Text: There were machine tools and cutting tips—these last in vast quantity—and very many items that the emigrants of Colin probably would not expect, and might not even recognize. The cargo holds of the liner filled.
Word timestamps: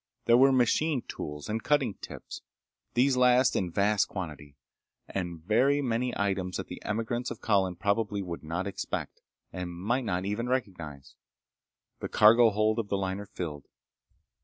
There 0.25 0.35
were 0.37 0.51
machine 0.51 1.03
tools 1.03 1.47
and 1.47 1.61
cutting 1.61 1.93
tips—these 1.93 3.17
last 3.17 3.55
in 3.55 3.69
vast 3.69 4.07
quantity—and 4.07 5.43
very 5.43 5.79
many 5.79 6.11
items 6.17 6.57
that 6.57 6.69
the 6.69 6.81
emigrants 6.83 7.29
of 7.29 7.39
Colin 7.39 7.75
probably 7.75 8.23
would 8.23 8.43
not 8.43 8.65
expect, 8.65 9.21
and 9.53 9.69
might 9.71 10.03
not 10.03 10.25
even 10.25 10.49
recognize. 10.49 11.13
The 11.99 12.09
cargo 12.09 12.49
holds 12.49 12.79
of 12.79 12.87
the 12.89 12.97
liner 12.97 13.27
filled. 13.27 13.67